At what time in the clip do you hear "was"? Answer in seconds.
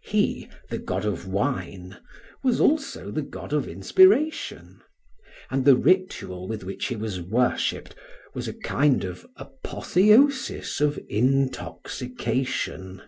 2.42-2.58, 6.96-7.20, 8.32-8.48